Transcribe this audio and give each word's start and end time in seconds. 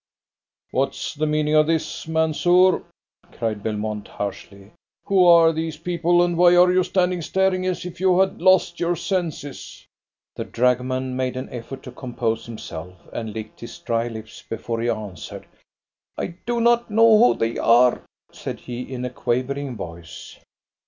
"What's 0.71 1.13
the 1.13 1.27
meaning 1.27 1.53
of 1.53 1.67
this, 1.67 2.07
Mansoor?" 2.07 2.81
cried 3.33 3.61
Belmont 3.61 4.07
harshly. 4.07 4.71
"Who 5.05 5.23
are 5.25 5.53
these 5.53 5.77
people, 5.77 6.23
and 6.23 6.35
why 6.39 6.55
are 6.55 6.71
you 6.73 6.83
standing 6.83 7.21
staring 7.21 7.67
as 7.67 7.85
if 7.85 8.01
you 8.01 8.19
had 8.19 8.41
lost 8.41 8.79
your 8.79 8.95
senses?" 8.95 9.85
The 10.35 10.43
dragoman 10.45 11.15
made 11.15 11.37
an 11.37 11.49
effort 11.49 11.83
to 11.83 11.91
compose 11.91 12.47
himself, 12.47 12.95
and 13.13 13.31
licked 13.31 13.59
his 13.59 13.77
dry 13.77 14.07
lips 14.07 14.41
before 14.41 14.81
he 14.81 14.89
answered. 14.89 15.45
"I 16.17 16.33
do 16.47 16.59
not 16.59 16.89
know 16.89 17.19
who 17.19 17.35
they 17.35 17.59
are," 17.59 18.01
said 18.31 18.61
he 18.61 18.81
in 18.81 19.05
a 19.05 19.11
quavering 19.11 19.75
voice. 19.75 20.39